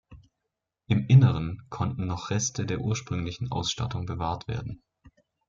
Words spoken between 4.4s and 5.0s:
werden.